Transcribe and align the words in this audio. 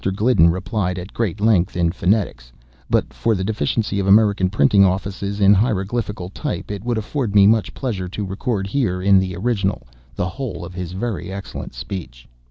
Gliddon 0.03 0.49
replied 0.51 0.97
at 0.97 1.13
great 1.13 1.39
length, 1.39 1.77
in 1.77 1.91
phonetics; 1.91 2.49
and 2.49 2.81
but 2.89 3.13
for 3.13 3.35
the 3.35 3.43
deficiency 3.43 3.99
of 3.99 4.07
American 4.07 4.49
printing 4.49 4.83
offices 4.83 5.39
in 5.39 5.53
hieroglyphical 5.53 6.29
type, 6.31 6.71
it 6.71 6.83
would 6.83 6.97
afford 6.97 7.35
me 7.35 7.45
much 7.45 7.75
pleasure 7.75 8.07
to 8.07 8.25
record 8.25 8.65
here, 8.65 8.99
in 8.99 9.19
the 9.19 9.35
original, 9.35 9.85
the 10.15 10.27
whole 10.27 10.65
of 10.65 10.73
his 10.73 10.93
very 10.93 11.31
excellent 11.31 11.75
speech. 11.75 12.27